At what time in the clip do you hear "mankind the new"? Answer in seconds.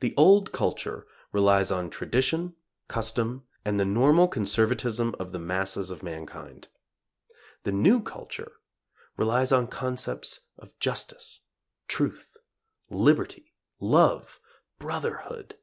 6.02-8.02